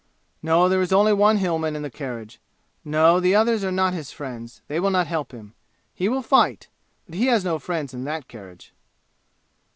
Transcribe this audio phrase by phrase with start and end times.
[0.41, 2.41] No, there is only one Hillman in the carriage.
[2.83, 5.53] No, the others are not his friends; they will not help him.
[5.93, 6.69] He will fight,
[7.05, 8.73] but he has no friends in that carriage."